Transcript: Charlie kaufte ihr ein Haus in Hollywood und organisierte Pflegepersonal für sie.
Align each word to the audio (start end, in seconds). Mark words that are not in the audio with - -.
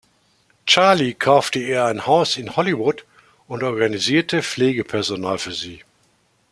Charlie 0.65 1.13
kaufte 1.13 1.59
ihr 1.59 1.85
ein 1.85 2.07
Haus 2.07 2.35
in 2.35 2.55
Hollywood 2.55 3.05
und 3.47 3.61
organisierte 3.61 4.41
Pflegepersonal 4.41 5.37
für 5.37 5.51
sie. 5.53 5.83